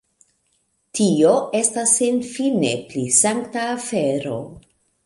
[0.99, 4.43] Tio estas senfine pli sankta afero.